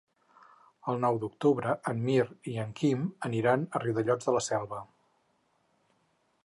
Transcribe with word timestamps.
El 0.93 1.01
nou 1.01 1.19
d'octubre 1.23 1.75
en 1.91 2.01
Mirt 2.07 2.49
i 2.53 2.55
en 2.65 2.73
Quim 2.81 3.05
aniran 3.29 3.67
a 3.67 3.83
Riudellots 3.85 4.31
de 4.31 4.35
la 4.39 4.43
Selva. 4.51 4.83